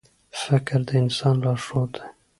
•فکر 0.41 0.79
د 0.87 0.89
انسان 1.01 1.35
لارښود 1.43 1.91
دی. 1.97 2.01